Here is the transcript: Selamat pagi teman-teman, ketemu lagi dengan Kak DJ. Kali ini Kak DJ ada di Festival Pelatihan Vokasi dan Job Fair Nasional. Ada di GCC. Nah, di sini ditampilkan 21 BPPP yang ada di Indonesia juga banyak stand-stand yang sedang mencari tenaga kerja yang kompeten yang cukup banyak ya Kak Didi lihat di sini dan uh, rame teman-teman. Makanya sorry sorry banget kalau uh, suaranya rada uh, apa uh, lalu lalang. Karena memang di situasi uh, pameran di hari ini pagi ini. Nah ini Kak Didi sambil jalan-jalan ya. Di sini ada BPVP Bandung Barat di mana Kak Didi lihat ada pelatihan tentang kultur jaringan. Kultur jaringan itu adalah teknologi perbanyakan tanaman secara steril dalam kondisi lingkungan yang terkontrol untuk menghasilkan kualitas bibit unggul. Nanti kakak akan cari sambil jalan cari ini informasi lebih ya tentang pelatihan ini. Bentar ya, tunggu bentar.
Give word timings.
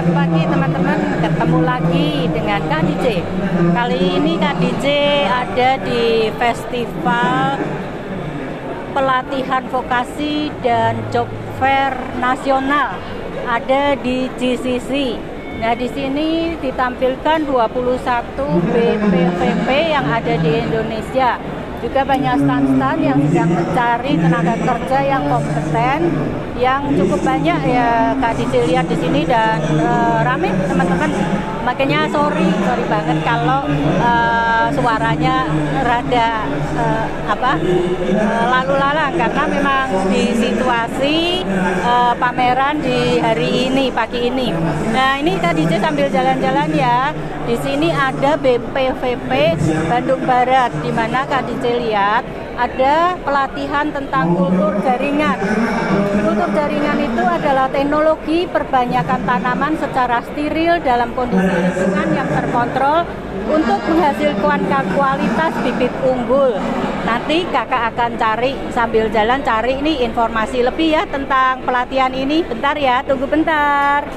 Selamat 0.00 0.16
pagi 0.16 0.42
teman-teman, 0.48 0.98
ketemu 1.20 1.60
lagi 1.60 2.10
dengan 2.32 2.60
Kak 2.72 2.82
DJ. 2.88 3.06
Kali 3.76 4.00
ini 4.16 4.32
Kak 4.40 4.56
DJ 4.56 4.86
ada 5.28 5.76
di 5.76 6.32
Festival 6.40 7.60
Pelatihan 8.96 9.60
Vokasi 9.68 10.48
dan 10.64 11.04
Job 11.12 11.28
Fair 11.60 11.92
Nasional. 12.16 12.96
Ada 13.44 14.00
di 14.00 14.32
GCC. 14.40 15.20
Nah, 15.60 15.76
di 15.76 15.92
sini 15.92 16.56
ditampilkan 16.56 17.44
21 17.44 18.56
BPPP 18.72 19.68
yang 19.68 20.08
ada 20.08 20.32
di 20.40 20.64
Indonesia 20.64 21.36
juga 21.80 22.04
banyak 22.04 22.34
stand-stand 22.44 23.00
yang 23.00 23.18
sedang 23.32 23.50
mencari 23.56 24.12
tenaga 24.20 24.54
kerja 24.60 24.98
yang 25.00 25.22
kompeten 25.24 26.00
yang 26.60 26.92
cukup 26.92 27.20
banyak 27.24 27.60
ya 27.72 28.12
Kak 28.20 28.36
Didi 28.36 28.68
lihat 28.68 28.84
di 28.84 28.96
sini 29.00 29.24
dan 29.24 29.64
uh, 29.80 30.20
rame 30.20 30.52
teman-teman. 30.68 31.08
Makanya 31.64 32.04
sorry 32.12 32.52
sorry 32.68 32.84
banget 32.84 33.18
kalau 33.24 33.64
uh, 33.96 34.19
suaranya 34.80 35.44
rada 35.84 36.48
uh, 36.74 37.06
apa 37.28 37.52
uh, 38.16 38.44
lalu 38.48 38.74
lalang. 38.80 39.12
Karena 39.14 39.44
memang 39.44 39.86
di 40.08 40.32
situasi 40.32 41.44
uh, 41.84 42.16
pameran 42.16 42.80
di 42.80 43.20
hari 43.20 43.68
ini 43.68 43.92
pagi 43.92 44.32
ini. 44.32 44.48
Nah 44.96 45.20
ini 45.20 45.36
Kak 45.36 45.52
Didi 45.54 45.76
sambil 45.76 46.08
jalan-jalan 46.08 46.68
ya. 46.72 47.12
Di 47.44 47.56
sini 47.60 47.90
ada 47.92 48.38
BPVP 48.40 49.30
Bandung 49.90 50.22
Barat 50.24 50.70
di 50.80 50.90
mana 50.90 51.28
Kak 51.28 51.44
Didi 51.44 51.88
lihat 51.88 52.24
ada 52.56 53.16
pelatihan 53.20 53.88
tentang 53.92 54.36
kultur 54.36 54.80
jaringan. 54.84 55.36
Kultur 56.40 56.56
jaringan 56.56 56.96
itu 57.04 57.20
adalah 57.20 57.68
teknologi 57.68 58.48
perbanyakan 58.48 59.28
tanaman 59.28 59.76
secara 59.76 60.24
steril 60.24 60.80
dalam 60.80 61.12
kondisi 61.12 61.52
lingkungan 61.52 62.16
yang 62.16 62.24
terkontrol 62.32 63.04
untuk 63.44 63.76
menghasilkan 63.84 64.64
kualitas 64.96 65.52
bibit 65.60 65.92
unggul. 66.00 66.56
Nanti 67.04 67.44
kakak 67.44 67.92
akan 67.92 68.16
cari 68.16 68.56
sambil 68.72 69.12
jalan 69.12 69.44
cari 69.44 69.84
ini 69.84 70.00
informasi 70.00 70.64
lebih 70.64 70.96
ya 70.96 71.04
tentang 71.04 71.60
pelatihan 71.60 72.16
ini. 72.16 72.40
Bentar 72.40 72.72
ya, 72.80 73.04
tunggu 73.04 73.28
bentar. 73.28 74.08